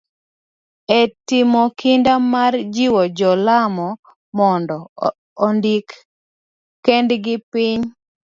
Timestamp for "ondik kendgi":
5.45-7.35